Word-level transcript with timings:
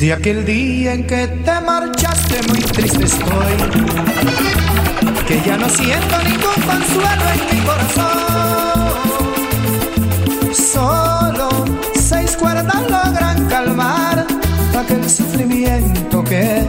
Desde 0.00 0.14
aquel 0.14 0.46
día 0.46 0.94
en 0.94 1.06
que 1.06 1.26
te 1.26 1.60
marchaste 1.60 2.40
muy 2.48 2.60
triste 2.60 3.04
estoy, 3.04 3.54
que 5.28 5.42
ya 5.44 5.58
no 5.58 5.68
siento 5.68 6.22
ningún 6.22 6.54
consuelo 6.64 7.24
en 7.34 7.40
mi 7.50 7.60
corazón. 7.66 8.94
Solo 10.54 11.50
seis 11.96 12.34
cuerdas 12.34 12.82
logran 12.88 13.46
calmar 13.50 14.26
aquel 14.74 15.10
sufrimiento 15.10 16.24
que 16.24 16.66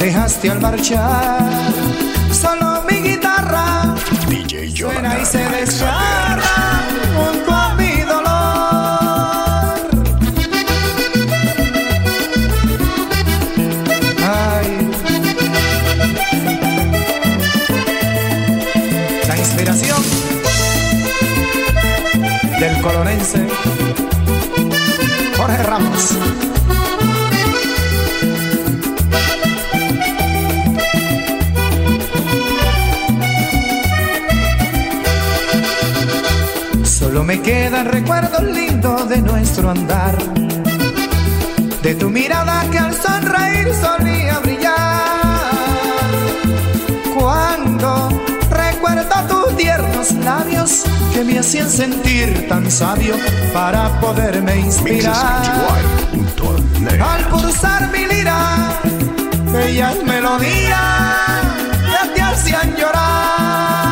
dejaste 0.00 0.50
al 0.50 0.60
marchar. 0.60 1.38
Solo 2.32 2.82
mi 2.90 2.96
guitarra 2.96 3.94
DJ 4.28 4.68
suena 4.72 5.20
y 5.20 5.24
se 5.24 5.38
Jonathan. 5.38 6.21
Colonense 22.82 23.46
Jorge 25.36 25.62
Ramos. 25.62 26.18
Solo 36.84 37.22
me 37.24 37.40
quedan 37.40 37.86
recuerdos 37.86 38.42
lindos 38.42 39.08
de 39.08 39.22
nuestro 39.22 39.70
andar. 39.70 40.16
De 41.82 41.94
tu 41.94 42.10
mirada 42.10 42.64
que 42.70 42.78
al 42.78 42.94
sonreír 42.94 43.72
solía 43.74 44.38
brillar. 44.40 45.50
Cuando 47.14 48.08
recuerdo 48.50 49.14
tus 49.28 49.56
tiernos 49.56 50.12
labios 50.24 50.84
que 51.12 51.24
me 51.24 51.38
hacían 51.38 51.68
sentir 51.68 52.48
tan 52.48 52.70
sabio 52.70 53.14
para 53.52 54.00
poderme 54.00 54.56
inspirar. 54.56 55.42
Al 57.00 57.24
pulsar 57.28 57.90
mi 57.92 58.06
lira, 58.06 58.80
bellas 59.52 59.96
melodías 60.04 61.42
que 61.90 62.08
te 62.14 62.22
hacían 62.22 62.74
llorar. 62.76 63.91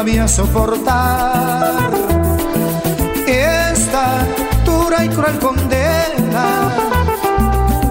Ayúdame 0.00 0.20
a 0.20 0.28
soportar 0.28 1.90
esta 3.26 4.24
dura 4.64 5.04
y 5.04 5.08
cruel 5.08 5.38
condena 5.38 6.70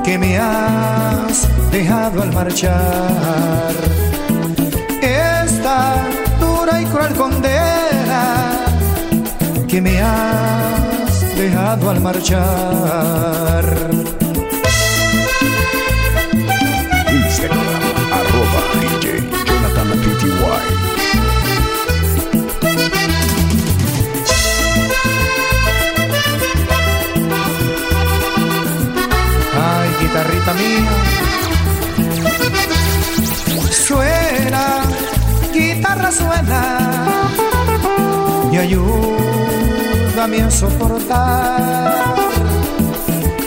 que 0.03 0.17
me 0.17 0.37
has 0.37 1.47
dejado 1.71 2.23
al 2.23 2.33
marchar. 2.33 3.73
Esta 5.01 6.03
dura 6.39 6.81
y 6.81 6.85
cruel 6.85 7.13
condena 7.13 8.65
que 9.67 9.79
me 9.79 10.01
has 10.01 11.37
dejado 11.37 11.91
al 11.91 12.01
marchar. 12.01 13.65
Instagram, 17.11 17.83
arroba 18.11 18.61
DJ 18.81 19.29
Jonathan 19.45 20.68
Suena, 33.71 34.83
guitarra 35.53 36.11
suena. 36.11 36.61
Y 38.51 38.57
ayúdame 38.57 40.41
a 40.41 40.51
soportar 40.51 42.15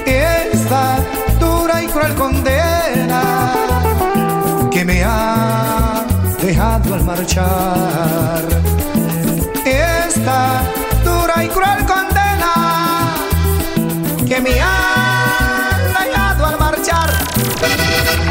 esta 0.06 0.99
dura 1.39 1.83
y 1.83 1.87
cruel 1.87 2.15
condena 2.15 3.53
que 4.71 4.84
me 4.84 5.03
ha 5.05 6.05
dejado 6.43 6.94
al 6.94 7.05
marchar. 7.05 8.43
Esta 9.65 10.62
dura 11.05 11.44
y 11.44 11.49
cruel 11.49 11.84
condena 11.87 13.15
que 14.27 14.41
me 14.41 14.61
ha 14.61 15.12
Thank 17.62 18.17
you. 18.17 18.22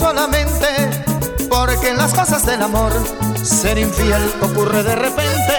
Solamente. 0.00 0.66
Porque 1.48 1.90
en 1.90 1.98
las 1.98 2.14
cosas 2.14 2.46
del 2.46 2.62
amor, 2.62 2.92
ser 3.44 3.78
infiel 3.78 4.22
ocurre 4.40 4.82
de 4.82 4.94
repente. 4.96 5.56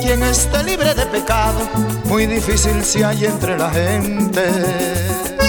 Quien 0.00 0.22
esté 0.22 0.62
libre 0.62 0.94
de 0.94 1.06
pecado, 1.06 1.60
muy 2.04 2.26
difícil 2.26 2.84
se 2.84 3.04
hay 3.04 3.24
entre 3.24 3.58
la 3.58 3.70
gente. 3.70 5.45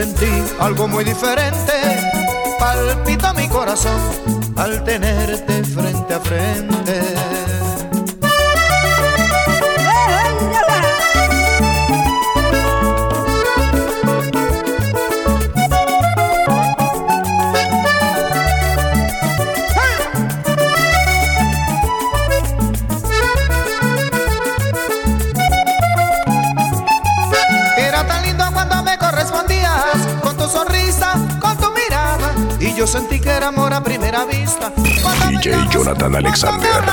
Sentí 0.00 0.32
algo 0.58 0.88
muy 0.88 1.04
diferente. 1.04 1.72
Palpita 2.58 3.34
mi 3.34 3.46
corazón 3.48 4.00
al 4.56 4.82
tenerte 4.82 5.62
frente 5.64 6.14
a 6.14 6.20
frente. 6.20 7.29
DJ 35.50 35.68
Jonathan 35.68 36.14
Alexander. 36.14 36.84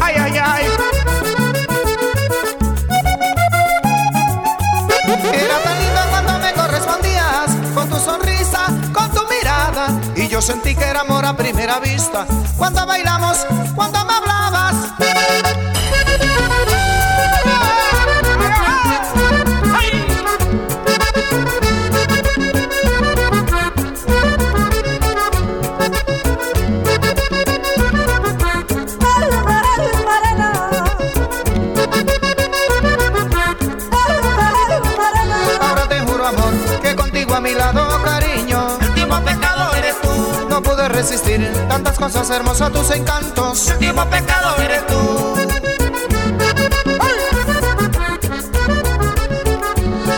Ay, 0.00 0.14
ay, 0.18 0.38
ay. 0.38 0.64
Era 5.32 5.58
tan 5.62 5.78
linda 5.78 6.06
cuando 6.10 6.38
me 6.40 6.52
correspondías 6.54 7.50
con 7.72 7.88
tu 7.88 7.96
sonrisa, 7.98 8.66
con 8.92 9.08
tu 9.12 9.20
mirada. 9.28 9.88
Y 10.16 10.26
yo 10.26 10.42
sentí 10.42 10.74
que 10.74 10.84
era 10.84 11.02
amor 11.02 11.24
a 11.24 11.36
primera 11.36 11.78
vista. 11.78 12.26
Cuando 12.58 12.84
bailamos, 12.84 13.46
cuando 13.76 14.04
me 14.04 14.12
hablabas. 14.12 15.71
Hermosas, 42.52 42.72
tus 42.72 42.96
encantos. 42.96 43.68
El 43.68 43.74
último 43.74 44.04
pecado 44.10 44.56
eres 44.58 44.86
tú. 44.86 45.34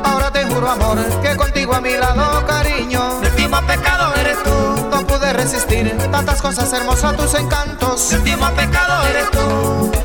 Ahora 0.02 0.31
te 0.32 0.44
juro, 0.44 0.69
amor, 0.69 0.98
que 1.22 1.36
contigo 1.36 1.75
a 1.75 1.81
mi 1.81 1.92
lado, 1.92 2.44
cariño. 2.46 3.20
El 3.22 3.28
último 3.28 3.60
pecado 3.66 4.14
eres 4.16 4.42
tú. 4.42 4.88
No 4.90 5.06
pude 5.06 5.32
resistir 5.32 5.96
tantas 6.10 6.42
cosas 6.42 6.72
hermosas, 6.72 7.16
tus 7.16 7.34
encantos. 7.34 8.12
El 8.12 8.19
último 8.20 8.50
pecado 8.50 9.06
eres 9.06 9.31
tú. 9.31 10.03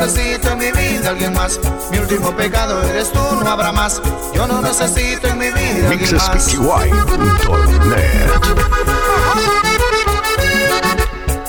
Necesito 0.00 0.50
en 0.50 0.58
mi 0.58 0.72
vida 0.72 1.10
alguien 1.10 1.32
más. 1.32 1.60
Mi 1.90 1.98
último 1.98 2.32
pecado 2.32 2.82
eres 2.82 3.12
tú, 3.12 3.20
no 3.42 3.48
habrá 3.48 3.70
más. 3.72 4.02
Yo 4.34 4.46
no 4.46 4.60
necesito 4.60 5.28
en 5.28 5.38
mi 5.38 5.50
vida 5.50 5.88
alguien 5.88 6.16
más. 6.16 6.56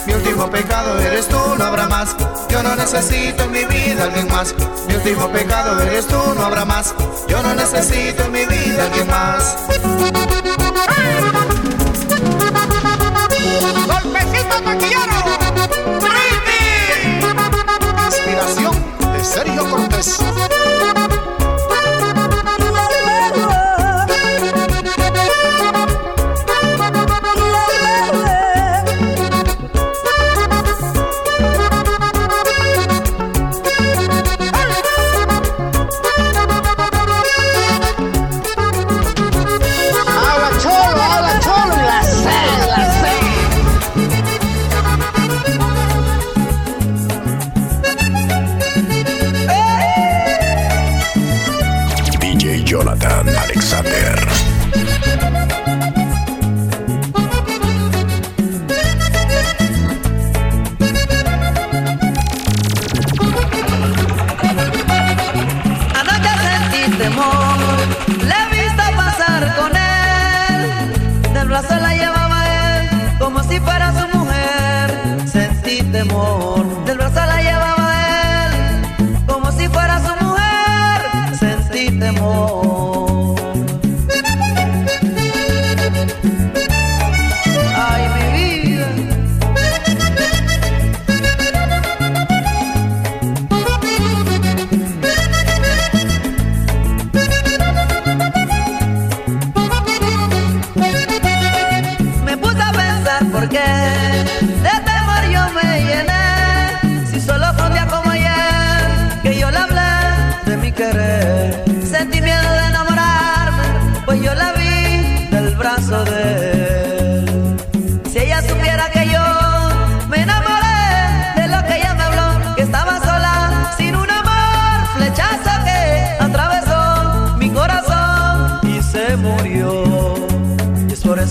Mi 0.06 0.14
último 0.14 0.50
pecado 0.50 1.00
eres 1.00 1.28
tú, 1.28 1.40
no 1.58 1.64
habrá 1.64 1.88
más. 1.88 2.16
Yo 2.50 2.62
no 2.62 2.76
necesito 2.76 3.44
en 3.44 3.52
mi 3.52 3.66
vida 3.66 4.04
alguien 4.04 4.28
más. 4.28 4.54
Mi 4.88 4.96
último 4.96 5.28
pecado 5.30 5.82
eres 5.82 6.08
tú, 6.08 6.20
no 6.36 6.46
habrá 6.46 6.66
más. 6.66 6.94
Yo 7.28 7.42
no 7.42 7.56
necesito 7.56 8.24
en 8.26 8.32
mi 8.32 8.46
vida 8.46 8.86
alguien 8.86 9.08
más. 9.08 9.56
Golpecito 13.88 14.62
taquillero. 14.64 15.15
Sergio 19.46 19.70
Cortés. 19.70 19.85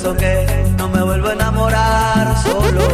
prometo 0.04 0.16
que 0.16 0.74
no 0.76 0.88
me 0.88 1.02
vuelvo 1.02 1.28
a 1.28 1.32
enamorar 1.32 2.36
solo, 2.42 2.88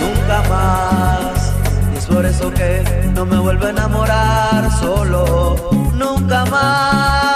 nunca 0.00 0.42
más. 0.48 1.52
Y 1.92 1.98
es 1.98 2.06
por 2.06 2.24
eso 2.24 2.52
que 2.52 3.10
no 3.14 3.26
me 3.26 3.38
vuelvo 3.38 3.66
a 3.66 3.70
enamorar 3.70 4.70
solo, 4.78 5.56
nunca 5.94 6.44
más. 6.46 7.27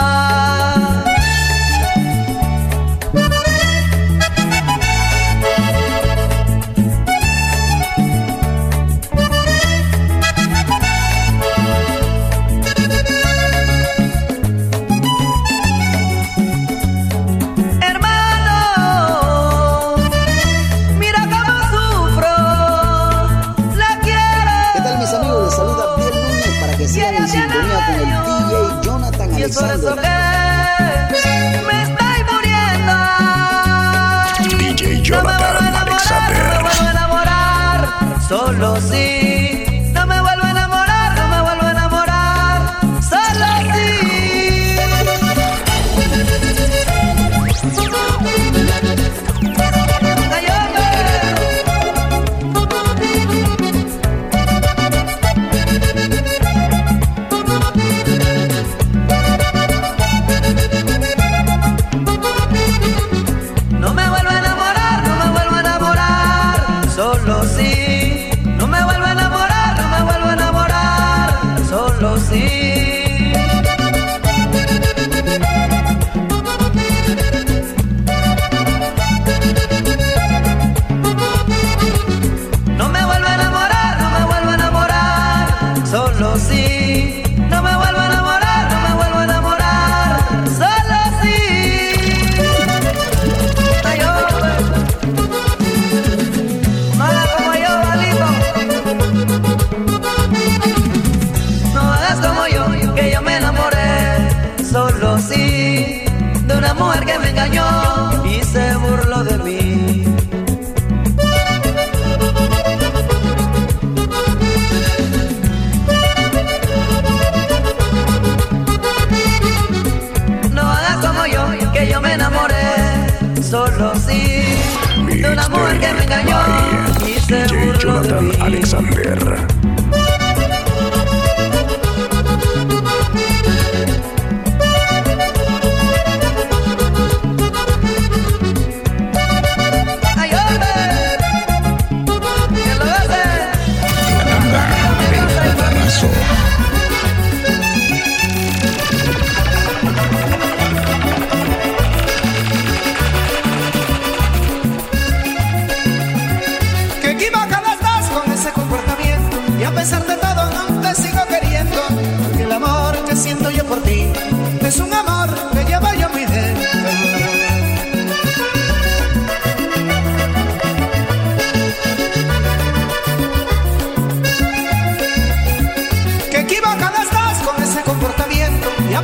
los. 38.62 39.11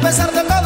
pesar 0.08 0.32
de 0.32 0.42
todo. 0.42 0.57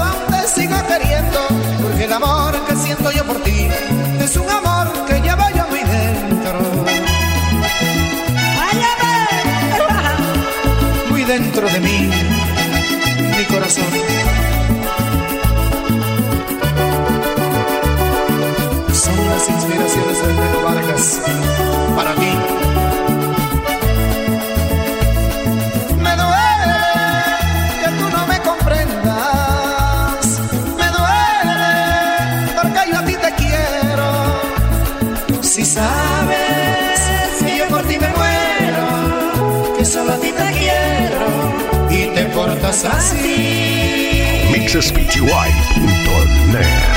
portas 42.35 42.85
así. 42.85 44.49
MixSpeechY.net 44.51 46.91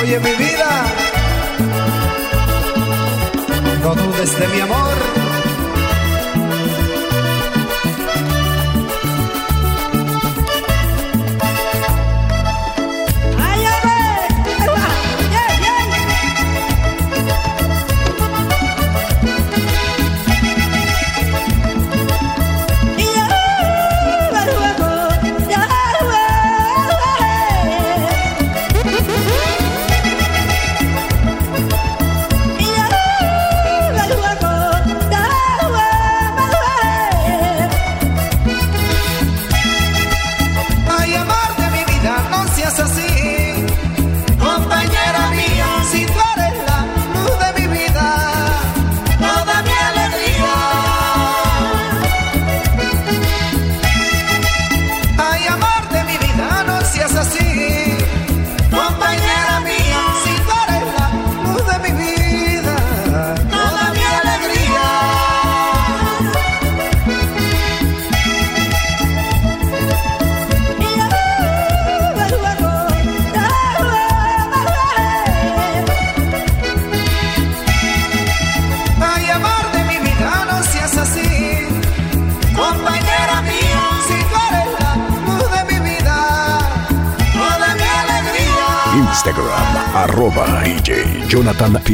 Oye 0.00 0.20
mi 0.20 0.34
vida, 0.36 0.84
no 3.82 3.94
dudes 3.96 4.38
de 4.38 4.48
mi 4.48 4.60
amor. 4.60 5.21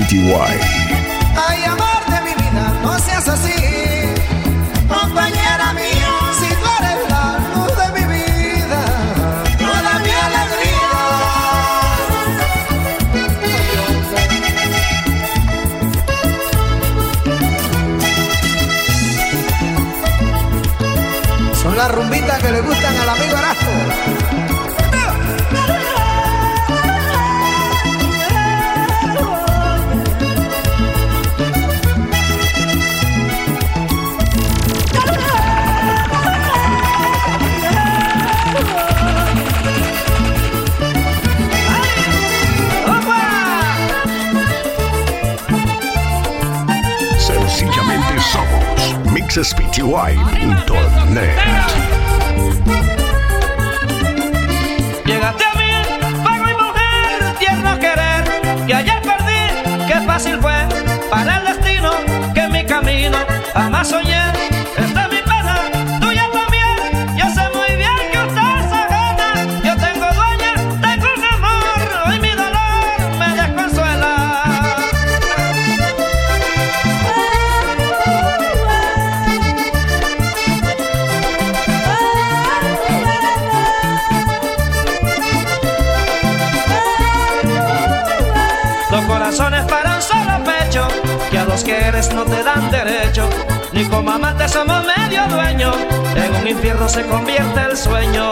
PTY. 0.08 0.24
Ay, 1.48 1.64
amor 1.64 2.00
de 2.08 2.20
mi 2.22 2.34
vida, 2.34 2.64
no 2.82 2.98
seas 2.98 3.28
así. 3.28 3.52
Compañera 4.88 5.74
mía, 5.74 6.12
si 6.40 6.48
tú 6.48 6.66
eres 6.80 7.00
la 7.10 7.38
luz 7.54 7.72
de 7.76 7.88
mi 7.92 8.04
vida, 8.14 8.82
toda 9.58 9.92
mi 10.04 10.12
alegría. 10.26 10.88
Son 21.62 21.76
las 21.76 21.90
rumbitas 21.92 22.38
que 22.38 22.50
le 22.50 22.60
gustan 22.62 22.96
al 22.96 23.08
amigo 23.10 23.36
Arasto. 23.36 24.27
mixespty.net. 49.28 50.16
Llegaste 55.04 55.44
a 55.44 55.54
mí, 55.54 55.70
fuego 56.22 56.48
y 56.48 56.54
mujer, 56.54 57.34
tierno 57.38 57.78
querer, 57.78 58.24
que 58.66 58.74
ayer 58.74 59.02
perdí, 59.02 59.86
qué 59.86 60.00
fácil 60.06 60.38
fue 60.40 60.66
para 61.10 61.40
el 61.40 61.44
destino, 61.44 61.90
que 62.34 62.48
mi 62.48 62.64
camino 62.64 63.18
jamás 63.52 63.88
soñé. 63.88 64.17
No 92.06 92.24
te 92.24 92.44
dan 92.44 92.70
derecho. 92.70 93.28
Ni 93.72 93.84
como 93.86 94.12
amantes 94.12 94.52
somos 94.52 94.84
medio 94.84 95.26
dueños, 95.26 95.74
en 96.14 96.34
un 96.36 96.46
infierno 96.46 96.88
se 96.88 97.04
convierte 97.04 97.60
el 97.60 97.76
sueño. 97.76 98.30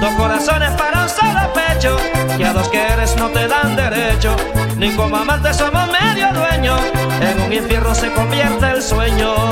Dos 0.00 0.14
corazones 0.16 0.70
para 0.72 1.02
un 1.02 1.08
solo 1.08 1.52
pecho, 1.52 1.96
que 2.36 2.44
a 2.44 2.52
dos 2.52 2.68
que 2.68 2.80
eres 2.86 3.16
no 3.16 3.30
te 3.30 3.48
dan 3.48 3.74
derecho. 3.74 4.36
Ni 4.76 4.92
como 4.94 5.16
amantes 5.16 5.56
somos 5.56 5.88
medio 5.90 6.32
dueños, 6.32 6.80
en 7.20 7.40
un 7.40 7.52
infierno 7.52 7.92
se 7.96 8.12
convierte 8.12 8.70
el 8.70 8.80
sueño. 8.80 9.51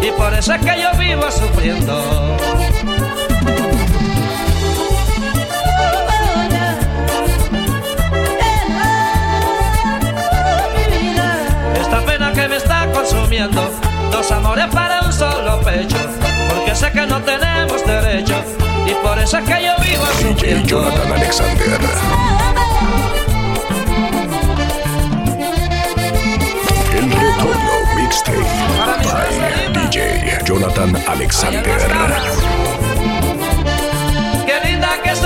Y 0.00 0.10
por 0.12 0.32
eso 0.34 0.54
es 0.54 0.60
que 0.64 0.80
yo 0.80 0.96
vivo 0.98 1.28
sufriendo. 1.30 2.36
Esta 11.80 12.00
pena 12.06 12.32
que 12.32 12.48
me 12.48 12.56
está 12.56 12.86
consumiendo, 12.92 13.68
dos 14.12 14.30
amores 14.30 14.66
para 14.66 15.00
un 15.02 15.12
solo 15.12 15.60
pecho, 15.62 15.96
porque 16.48 16.76
sé 16.76 16.92
que 16.92 17.04
no 17.06 17.20
tenemos 17.22 17.84
derecho 17.84 18.36
y 18.86 18.94
por 19.04 19.18
eso 19.18 19.38
es 19.38 19.44
que 19.44 19.64
yo 19.64 19.72
vivo 19.82 20.04
sufriendo. 20.20 20.68
Jonathan 20.68 21.12
Alexander. 21.12 21.80
Jonathan 30.52 30.94
Alexander. 31.08 31.78
Qué 34.44 34.68
linda 34.68 35.00
que 35.02 35.16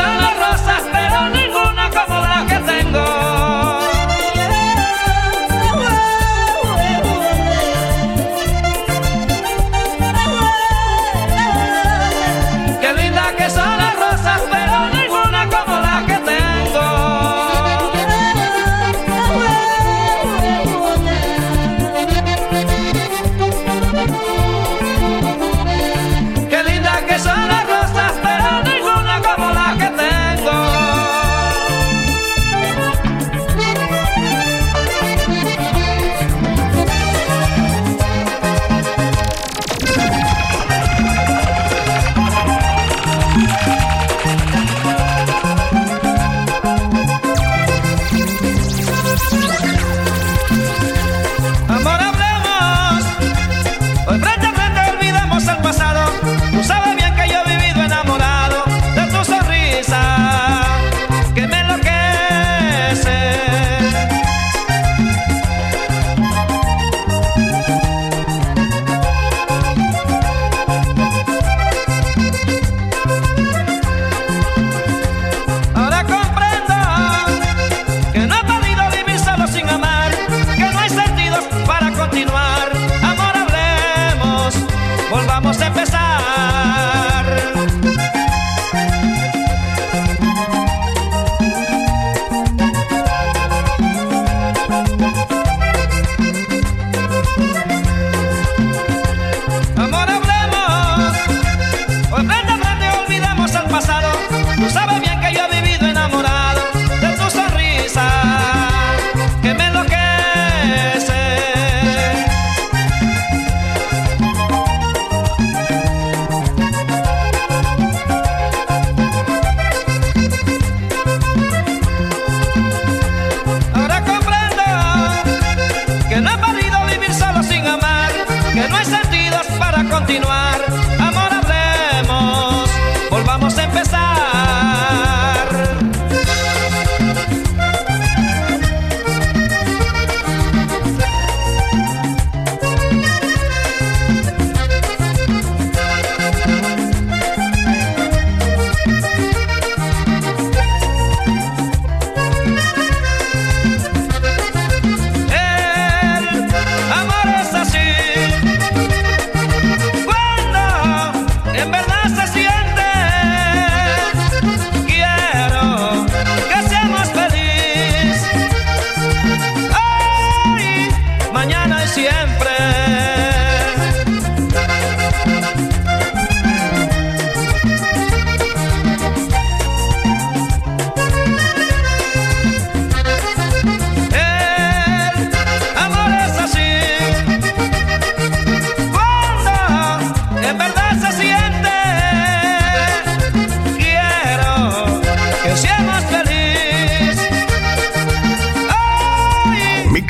nuestras 162.16 162.30
fiestas. 162.30 162.65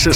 Yo 0.06 0.12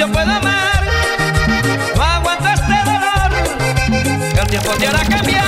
yo 0.00 0.08
puedo 0.08 0.32
amar. 0.32 0.82
No 1.94 2.02
aguanto 2.02 2.48
este 2.48 2.76
dolor, 2.90 3.30
el 4.40 4.46
tiempo 4.46 4.70
te 4.78 4.86
hará 4.86 5.00
cambiar. 5.00 5.44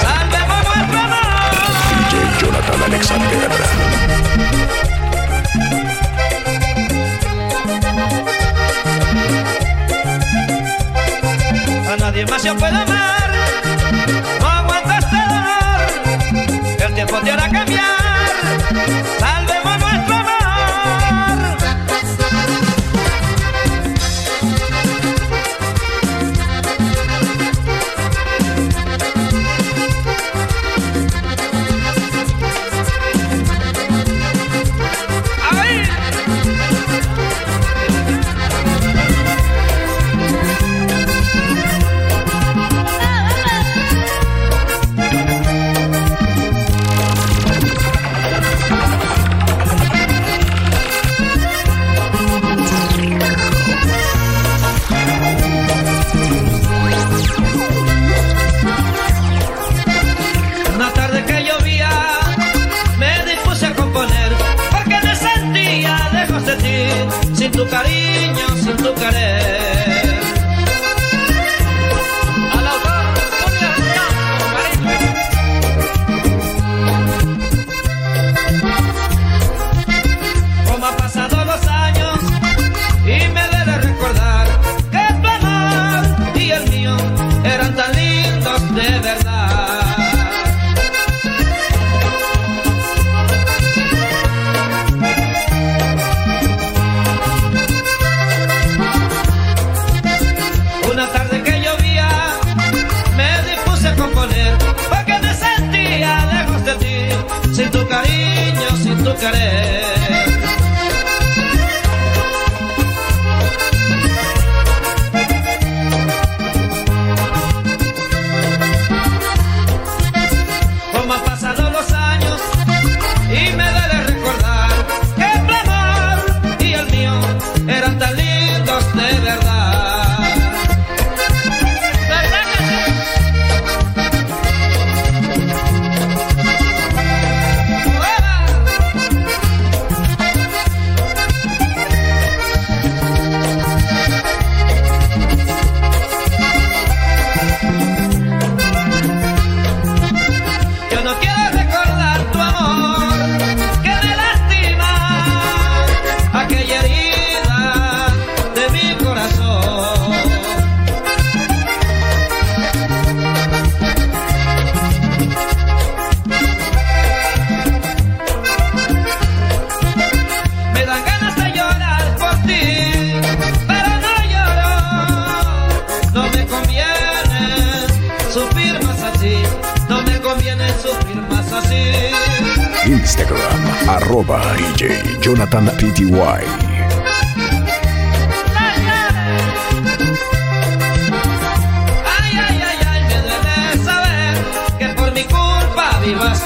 Salvemos 0.00 0.64
nuestro 0.64 1.00
amor. 1.00 1.50
DJ 1.90 2.40
Jonathan 2.40 2.82
Alexander. 2.84 3.50
Nadie 11.98 12.26
más 12.26 12.44
yo 12.44 12.56
puedo 12.56 12.76
amar. 12.76 13.30
No 14.40 14.48
aguanto 14.48 14.92
este 14.92 15.16
dolor, 15.34 15.80
el 16.86 16.94
tiempo 16.94 17.16
te 17.24 17.32
hará 17.32 17.48
cambiar. 17.48 17.95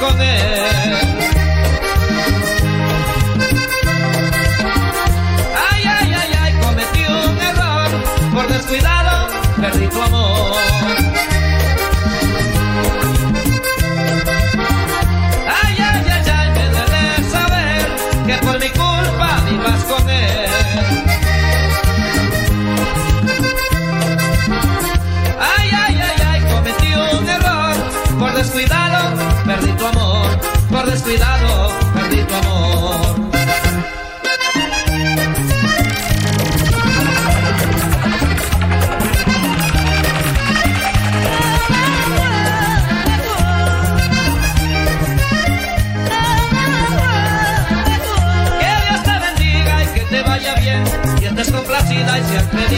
Con 0.00 0.18
él. 0.22 0.79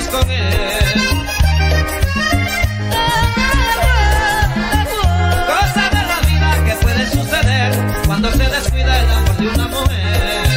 Feliz 0.03 0.09
con 0.09 0.31
él. 0.31 0.53
Cosa 5.47 5.91
de 5.91 6.03
la 6.07 6.21
vida 6.27 6.65
que 6.65 6.75
puede 6.77 7.07
suceder 7.11 7.73
cuando 8.07 8.31
se 8.33 8.49
descuida 8.49 9.01
el 9.01 9.11
amor 9.11 9.37
de 9.37 9.49
una 9.49 9.69
mujer. 9.69 10.49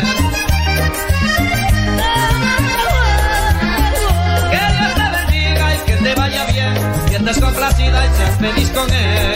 Que 4.51 4.63
Dios 4.77 4.93
te 4.95 5.09
bendiga 5.17 5.75
y 5.75 5.79
que 5.85 5.95
te 5.95 6.15
vaya 6.15 6.45
bien, 6.45 6.73
que 7.09 7.15
estés 7.15 7.39
complacida 7.39 8.05
y 8.05 8.17
seas 8.17 8.37
feliz 8.39 8.69
con 8.71 8.89
él. 8.91 9.34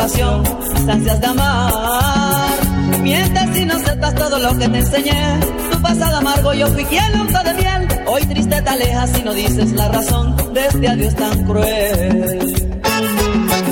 Pasión, 0.00 0.42
ansias 0.88 1.20
de 1.20 1.26
amar. 1.26 2.58
Mientes 3.02 3.58
y 3.58 3.64
no 3.66 3.74
aceptas 3.74 4.14
todo 4.14 4.38
lo 4.38 4.58
que 4.58 4.68
te 4.68 4.78
enseñé. 4.78 5.40
Tu 5.70 5.82
pasado 5.82 6.16
amargo, 6.16 6.54
yo 6.54 6.66
fui 6.68 6.84
quien 6.84 7.12
lo 7.12 7.42
de 7.44 7.54
miel. 7.54 7.88
Hoy 8.06 8.22
triste 8.22 8.62
te 8.62 8.70
alejas 8.70 9.18
y 9.18 9.22
no 9.22 9.32
dices 9.34 9.72
la 9.72 9.88
razón 9.88 10.36
de 10.54 10.66
este 10.66 10.88
adiós 10.88 11.14
tan 11.16 11.44
cruel. 11.44 12.38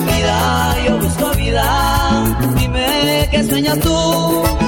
Vida, 0.07 0.77
yo 0.87 0.99
busco 0.99 1.31
vida. 1.37 1.67
Dime 2.59 3.29
qué 3.31 3.45
sueñas 3.45 3.79
tú. 3.81 4.68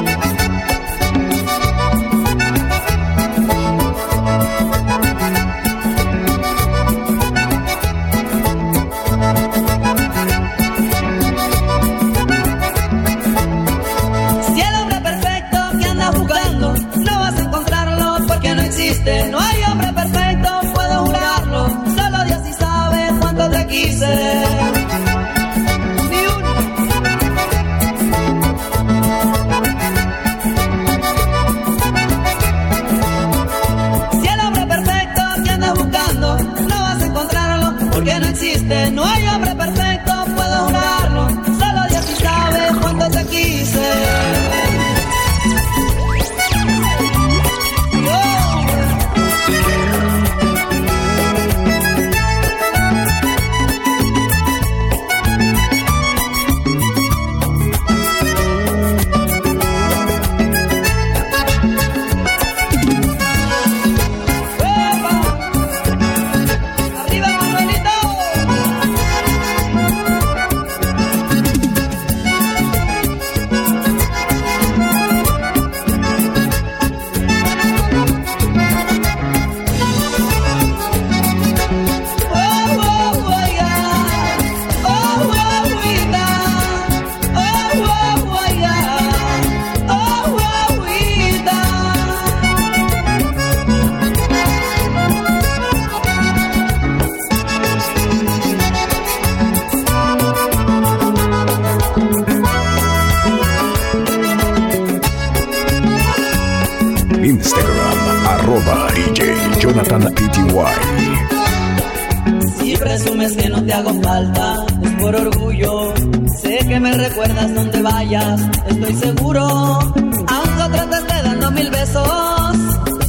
Aunque 120.35 120.62
otro 120.62 120.88
te 120.90 120.96
esté 120.96 121.23
dando 121.23 121.51
mil 121.51 121.70
besos, 121.70 122.57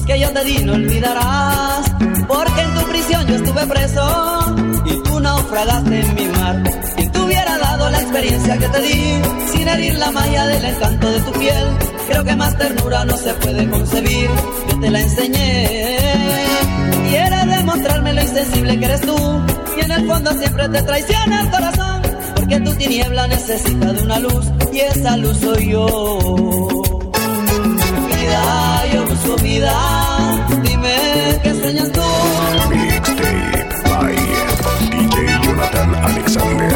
que 0.06 0.20
yo 0.20 0.30
te 0.32 0.44
di 0.44 0.58
no 0.66 0.74
olvidarás. 0.74 1.92
Porque 2.28 2.62
en 2.62 2.74
tu 2.76 2.82
prisión 2.88 3.28
yo 3.28 3.36
estuve 3.36 3.68
preso 3.68 4.56
y 4.86 5.04
tú 5.04 5.20
naufragaste 5.20 6.00
en 6.02 6.16
mi 6.16 6.26
mar. 6.38 6.64
Si 6.98 7.08
te 7.08 7.20
hubiera 7.20 7.58
dado 7.58 7.90
la 7.90 8.02
experiencia 8.02 8.58
que 8.58 8.68
te 8.68 8.82
di, 8.82 9.22
sin 9.52 9.68
herir 9.68 9.96
la 9.96 10.12
magia 10.12 10.46
del 10.48 10.66
encanto 10.66 11.12
de 11.12 11.20
tu 11.22 11.32
piel, 11.34 11.66
creo 12.08 12.24
que 12.24 12.36
más 12.36 12.58
ternura 12.58 13.06
no 13.06 13.18
se 13.18 13.34
puede 13.36 13.70
concebir. 13.70 14.30
Yo 14.70 14.80
te 14.80 14.90
la 14.90 15.02
enseñé. 15.02 15.92
Quieres 17.12 17.46
demostrarme 17.58 18.14
lo 18.14 18.22
insensible 18.22 18.80
que 18.80 18.86
eres 18.86 19.02
tú 19.02 19.42
Y 19.78 19.82
en 19.82 19.92
el 19.92 20.08
fondo 20.08 20.32
siempre 20.32 20.70
te 20.70 20.82
traiciona 20.82 21.42
el 21.42 21.50
corazón 21.50 22.02
Porque 22.36 22.60
tu 22.62 22.74
tiniebla 22.76 23.28
necesita 23.28 23.92
de 23.92 24.04
una 24.04 24.20
luz 24.20 24.46
Y 24.74 24.80
esa 24.80 25.18
luz 25.18 25.38
soy 25.38 25.72
yo. 25.72 25.86
Vida, 28.08 28.86
yo 28.94 29.06
busco 29.06 29.36
vida. 29.44 29.76
Dime 30.64 31.40
qué 31.44 31.54
sueñas 31.54 31.92
tú. 31.92 32.02
Mixtape 32.70 33.68
by 33.90 34.16
DJ 34.92 35.44
Jonathan 35.44 35.96
Alexander. 35.96 36.72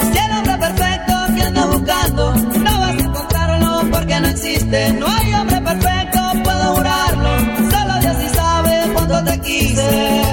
Si 0.00 0.18
el 0.18 0.32
hombre 0.38 0.58
perfecto 0.58 1.14
que 1.34 1.42
andas 1.42 1.66
buscando. 1.68 2.34
No 2.34 2.80
vas 2.80 2.96
a 2.96 3.00
encontrarlo 3.00 3.82
porque 3.90 4.20
no 4.20 4.28
existe. 4.28 4.92
No 4.94 5.06
hay 5.06 5.34
hombre 5.34 5.60
perfecto, 5.60 6.20
puedo 6.44 6.76
jurarlo. 6.76 7.30
Solo 7.70 8.00
Dios 8.00 8.16
sí 8.20 8.28
sabe 8.34 8.90
cuánto 8.94 9.24
te 9.24 9.40
quise 9.40 10.25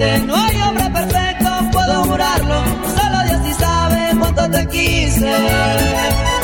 quisiste. 0.00 0.26
No 0.26 0.36
hay 0.36 0.56
hombre 0.62 0.90
perfecto, 0.90 1.50
puedo 1.72 2.04
jurarlo. 2.04 2.64
Solo 2.96 3.24
Dios 3.26 3.40
sí 3.44 3.54
sabe 3.54 4.10
cuánto 4.18 4.50
te 4.50 4.66
quise. 4.68 6.39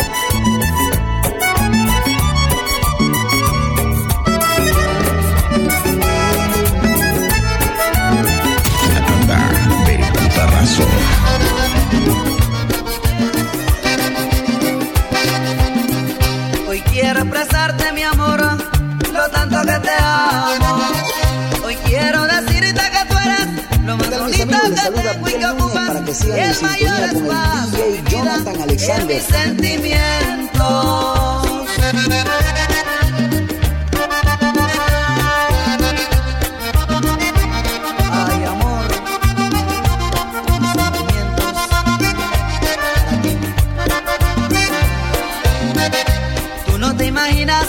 Y 25.27 25.39
que 25.39 25.47
ocupas 25.47 25.89
para 25.89 26.05
que 26.05 26.15
sigan 26.15 26.39
en 26.39 26.51
el 26.51 26.63
mayor 26.63 27.11
sintonía 27.11 27.67
con 27.71 27.75
el 27.75 28.05
DJ 28.05 28.11
Jonathan 28.11 28.63
Alexander. 28.63 29.23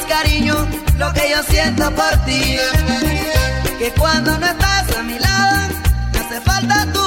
cariño, 0.07 0.55
lo 0.97 1.13
que 1.13 1.29
yo 1.29 1.43
siento 1.43 1.91
por 1.91 2.25
ti. 2.25 2.57
Que 3.79 3.91
cuando 3.91 4.37
no 4.37 4.45
estás 4.45 4.97
a 4.97 5.03
mi 5.03 5.19
lado, 5.19 5.69
me 6.11 6.19
hace 6.19 6.41
falta 6.41 6.85
tu 6.93 7.06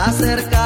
al 0.00 0.59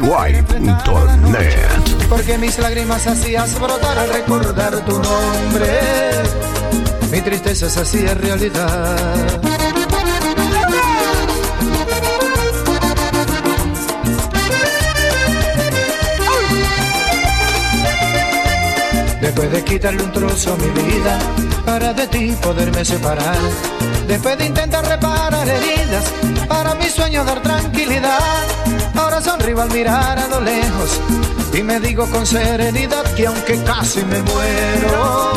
mixespty.net 0.00 2.08
Porque 2.08 2.38
mis 2.38 2.58
lágrimas 2.58 3.06
hacías 3.06 3.60
brotar 3.60 3.98
al 3.98 4.12
recordar 4.12 4.84
tu 4.84 4.92
nombre. 4.92 5.80
Mi 7.10 7.20
tristeza 7.20 7.68
se 7.68 7.80
hacía 7.80 8.14
realidad. 8.14 9.40
Después 19.20 19.52
de 19.52 19.64
quitarle 19.64 20.02
un 20.02 20.12
trozo 20.12 20.54
a 20.54 20.56
mi 20.56 20.70
vida 20.70 21.18
para 21.64 21.92
de 21.92 22.06
ti 22.08 22.34
poderme 22.42 22.84
separar. 22.84 23.36
Después 24.08 24.36
de 24.38 24.46
intentar 24.46 24.84
reparar 24.86 25.48
heridas 25.48 26.04
para 26.48 26.74
mi 26.74 26.86
sueño 26.86 27.24
dar 27.24 27.40
tranquilidad. 27.42 28.59
Ahora 28.94 29.20
sonrío 29.20 29.60
al 29.60 29.70
mirar 29.70 30.18
a 30.18 30.28
lo 30.28 30.40
lejos 30.40 31.00
y 31.52 31.62
me 31.62 31.80
digo 31.80 32.06
con 32.10 32.26
serenidad 32.26 33.04
que 33.14 33.26
aunque 33.26 33.62
casi 33.64 34.04
me 34.04 34.22
muero, 34.22 35.32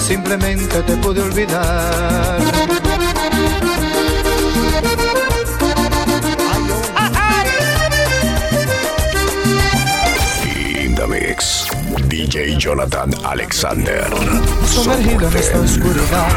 simplemente 0.00 0.82
te 0.82 0.96
pude 0.96 1.20
olvidar. 1.20 2.40
In 10.82 10.94
the 10.94 11.06
mix 11.06 11.68
DJ 12.08 12.56
Jonathan 12.56 13.10
Alexander 13.24 14.06
sumergido 14.66 15.28
en 15.28 15.36
esta 15.36 15.60
oscuridad. 15.60 16.28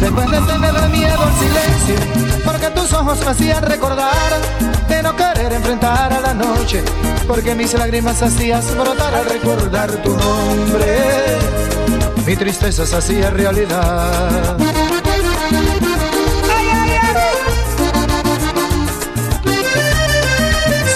Después 0.00 0.30
de 0.30 0.40
tener 0.40 0.88
miedo 0.90 1.22
al 1.22 1.34
silencio, 1.38 2.42
porque 2.44 2.66
tus 2.70 2.92
ojos 2.92 3.18
me 3.20 3.30
hacían 3.30 3.62
recordar 3.62 4.40
de 4.98 5.02
no 5.04 5.14
querer 5.14 5.52
enfrentar 5.52 6.12
a 6.12 6.20
la 6.20 6.34
noche, 6.34 6.82
porque 7.26 7.54
mis 7.54 7.72
lágrimas 7.74 8.20
hacías 8.20 8.64
brotar 8.76 9.14
al 9.14 9.26
recordar 9.26 9.90
tu 10.02 10.10
nombre. 10.10 11.38
Mi 12.26 12.36
tristeza 12.36 12.84
se 12.84 12.96
hacía 12.96 13.30
realidad. 13.30 14.56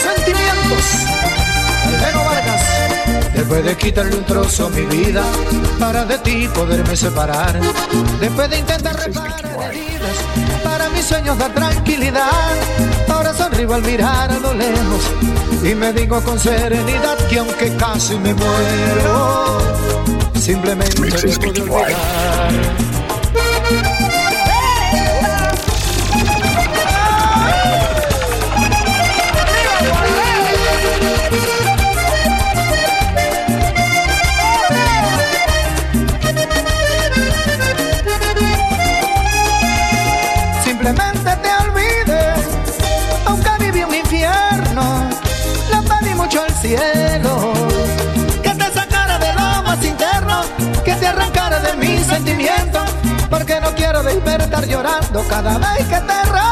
Sentimientos. 0.08 0.84
Alvego 1.86 2.24
Vargas. 2.24 2.62
Después 3.34 3.64
de 3.64 3.76
quitarle 3.76 4.16
un 4.16 4.24
trozo 4.24 4.66
a 4.66 4.70
mi 4.70 4.82
vida 4.82 5.22
para 5.78 6.04
de 6.04 6.18
ti 6.18 6.48
poderme 6.48 6.96
separar. 6.96 7.60
Después 8.20 8.50
de 8.50 8.58
intentar 8.58 8.96
reparar 8.96 9.40
heridas 9.70 10.16
para 10.64 10.88
mis 10.90 11.04
sueños 11.04 11.38
dar 11.38 11.54
tranquilidad. 11.54 12.30
Ahora 13.22 13.38
sonrío 13.38 13.72
al 13.72 13.82
mirar 13.82 14.32
a 14.32 14.38
lo 14.40 14.52
lejos 14.52 15.04
y 15.62 15.76
me 15.76 15.92
digo 15.92 16.20
con 16.22 16.40
serenidad 16.40 17.16
que 17.28 17.38
aunque 17.38 17.76
casi 17.76 18.16
me 18.16 18.34
muero, 18.34 19.58
simplemente 20.34 21.00
me 21.00 21.08
puedo 21.38 21.76
olvidar. 21.76 21.92
Que 41.22 41.31
llorando 54.66 55.22
cada 55.28 55.58
vez 55.58 55.86
que 55.86 56.00
te 56.00 56.22
recuerdo. 56.24 56.51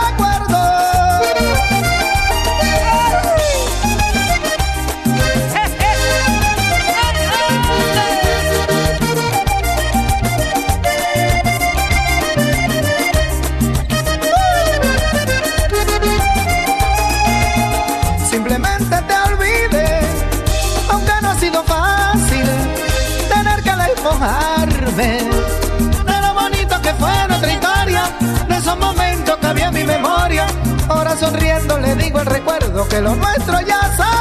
Sonriendo 31.21 31.79
le 31.79 31.95
digo 31.97 32.21
el 32.21 32.27
recuerdo 32.27 32.89
que 32.89 32.99
lo 32.99 33.15
nuestro 33.15 33.61
ya 33.61 33.79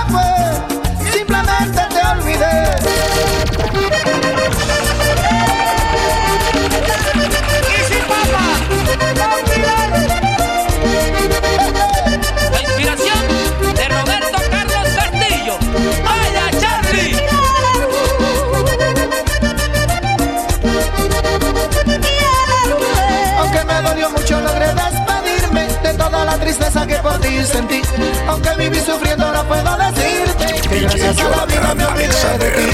fue, 0.09 1.11
simplemente 1.11 1.81
te 1.89 2.07
olvidé. 2.07 2.68
Tristeza 26.49 26.87
que 26.87 26.95
por 26.95 27.19
ti 27.19 27.45
sentí. 27.45 27.81
Aunque 28.27 28.49
viví 28.57 28.79
sufriendo, 28.79 29.31
no 29.31 29.43
puedo 29.43 29.77
decirte 29.77 30.45
que 30.67 30.79
gracias 30.79 31.19
a 31.19 31.29
la 31.29 31.45
vida 31.45 31.75
me 31.75 31.85
olvidé 31.85 32.37
de 32.39 32.49
ti. 32.57 32.69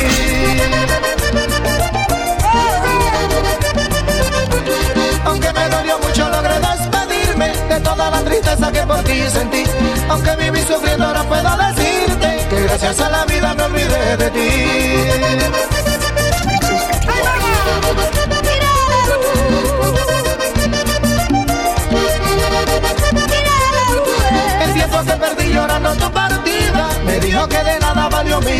Aunque 5.26 5.52
me 5.52 5.70
dolió 5.70 6.00
mucho, 6.00 6.30
logré 6.30 6.58
despedirme 6.70 7.48
de 7.68 7.80
toda 7.82 8.10
la 8.12 8.22
tristeza 8.22 8.72
que 8.72 8.82
por 8.84 9.04
ti 9.04 9.24
sentí. 9.30 9.64
Aunque 10.08 10.36
viví 10.38 10.62
sufriendo, 10.62 11.14
no 11.14 11.24
puedo 11.26 11.58
decirte 11.58 12.48
que 12.50 12.64
gracias 12.64 13.02
a 13.02 13.10
la 13.10 13.26
vida 13.26 13.54
me 13.56 13.64
olvidé 13.64 14.18
de 14.18 14.30
ti. 14.32 14.55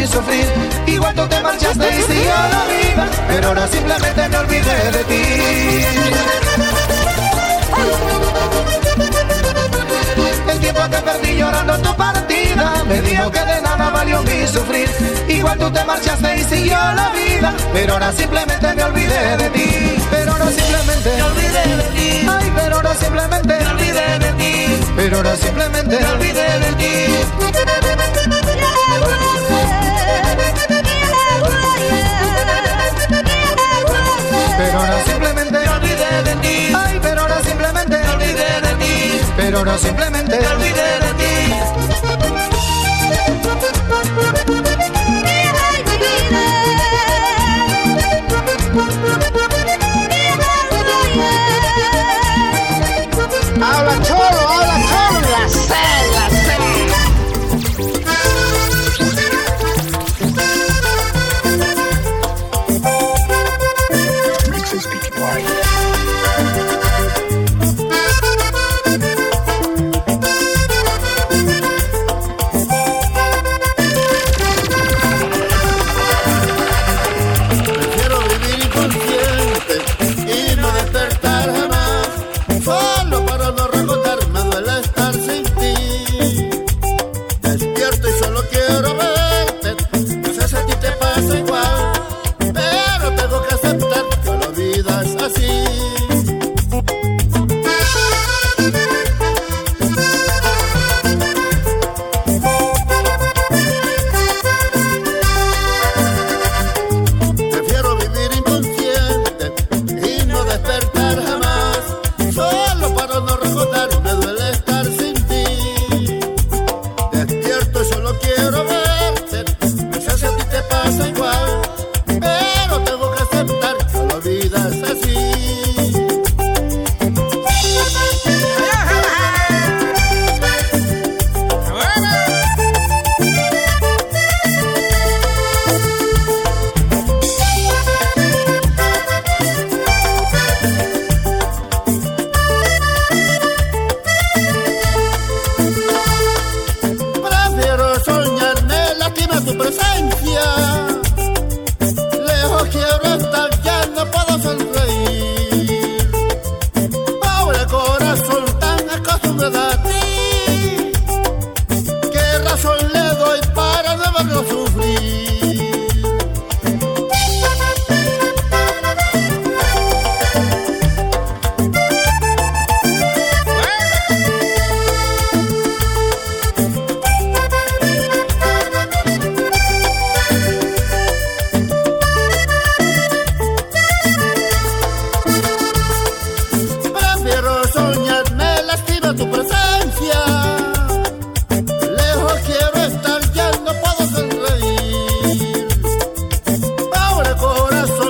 Sufrir. 0.08 0.46
Igual 0.88 1.16
tú 1.16 1.28
te 1.28 1.42
marchaste 1.42 1.88
y 1.90 2.02
siguió 2.04 2.34
la 2.56 2.66
vida. 2.66 3.08
Pero 3.28 3.48
ahora 3.48 3.68
simplemente 3.68 4.30
me 4.30 4.38
olvidé 4.38 4.92
de 4.92 5.04
ti. 5.04 6.26
El 10.50 10.60
tiempo 10.60 10.82
que 10.90 10.98
perdí 10.98 11.38
llorando 11.38 11.78
tu 11.80 11.96
partida 11.96 12.84
Me 12.88 13.02
dijo 13.02 13.32
que 13.32 13.40
de 13.40 13.62
nada 13.62 13.90
valió 13.90 14.22
mi 14.24 14.48
sufrir 14.48 14.90
Igual 15.28 15.58
tú 15.58 15.70
te 15.72 15.84
marchaste 15.84 16.36
y 16.38 16.44
siguió 16.44 16.78
la 16.78 17.10
vida 17.10 17.54
Pero 17.74 17.94
ahora 17.94 18.12
simplemente 18.14 18.74
me 18.74 18.84
olvidé 18.84 19.38
de 19.38 19.50
ti 19.50 19.98
Pero 20.12 20.32
ahora 20.32 20.46
simplemente 20.52 21.10
me 21.16 21.24
olvidé 21.24 21.78
de 21.78 21.84
ti 22.00 22.28
Ay, 22.30 22.52
pero 22.56 22.76
ahora 22.76 22.96
simplemente 22.96 23.60
me 23.60 23.68
olvidé 23.68 24.20
de 24.20 24.32
ti 24.34 24.78
Pero 24.96 25.18
ahora 25.18 25.36
simplemente 25.36 26.00
me 26.00 26.08
olvidé 26.08 26.60
de 26.60 26.74
ti 26.74 28.35
Pero 34.58 34.80
ahora 34.80 35.04
simplemente 35.06 35.60
me 35.60 35.70
olvidé 35.70 36.24
de 36.24 36.36
ti. 36.42 36.74
Ay, 36.76 37.00
pero 37.02 37.22
ahora 37.22 37.42
simplemente 37.44 37.98
me 37.98 38.10
olvidé 38.10 38.62
de 38.62 38.76
ti. 38.76 39.22
Pero 39.38 39.58
ahora 39.60 39.78
simplemente 39.78 40.40
me 40.40 40.48
olvidé 40.48 41.00
de 41.00 41.14
ti 41.18 42.55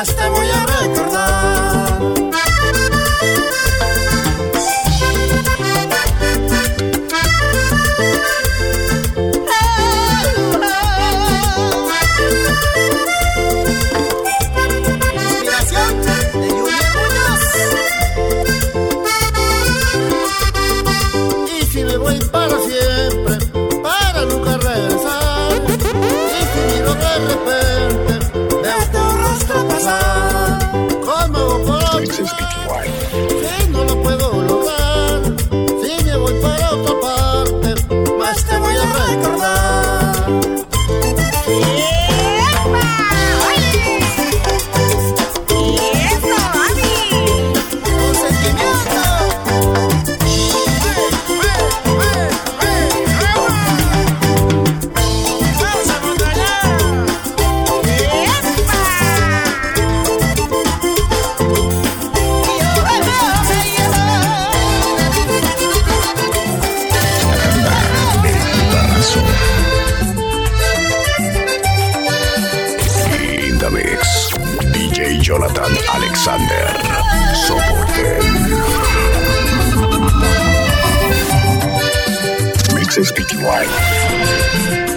hasta 0.00 0.30
voy 0.30 0.46
a 0.48 0.66
recordar 0.66 1.19
Jonathan 75.20 75.70
Alexander. 75.92 76.66
Soporte. 77.34 78.20
Mixes 82.74 83.12
PTY. 83.12 84.89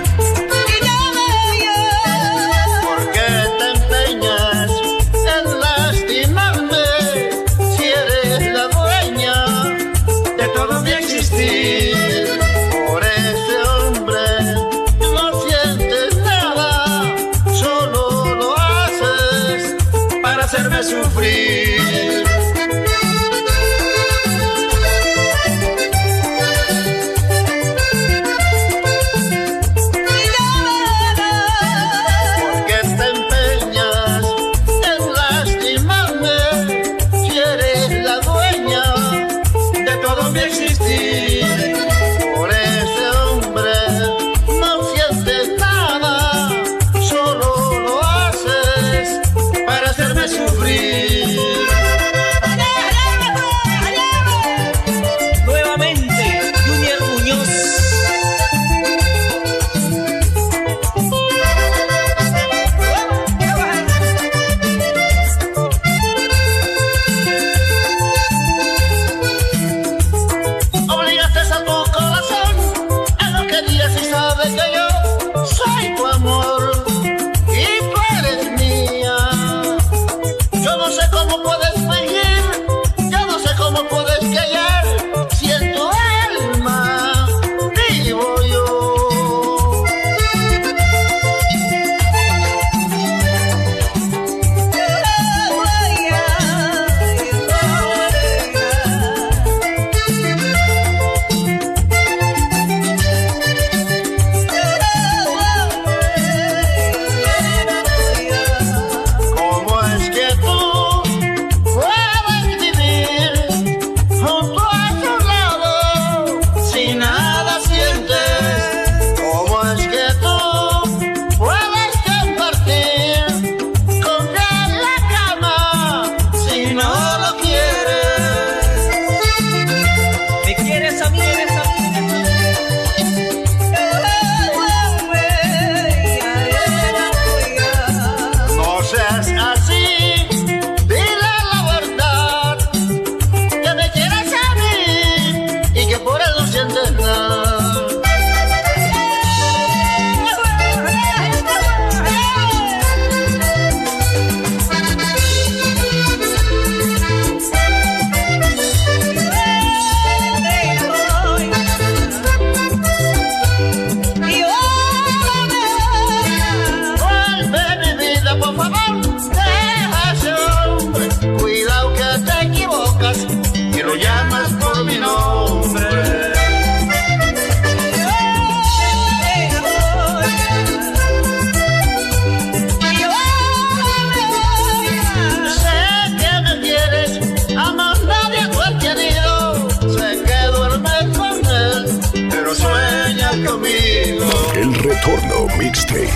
Retorno 195.04 195.51
Mixtape 195.58 196.08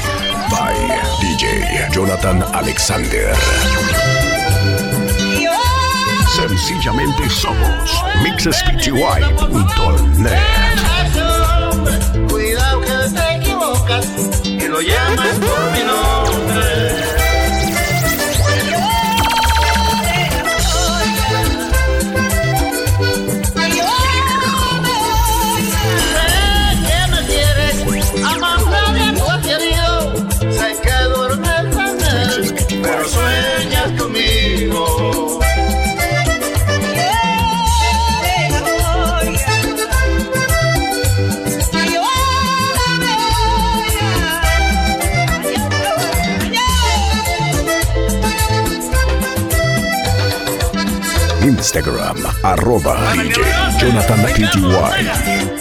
by 0.49 0.73
DJ 1.19 1.91
Jonathan 1.91 2.41
Alexander. 2.53 3.35
Sencillamente 6.29 7.29
somos 7.29 8.01
mixespty.net. 8.23 10.39
Cuidado 12.29 12.79
que 12.79 13.09
te 13.13 13.35
equivocas 13.35 14.07
y 14.45 14.69
lo 14.69 14.79
llamas 14.79 15.35
por 15.35 15.71
mi 15.73 15.83
nombre. 15.83 16.26
Instagram 51.77 52.17
arroba 52.41 52.97
DJ 53.13 53.37
Jonathan 53.77 54.21
PTY. 54.33 55.56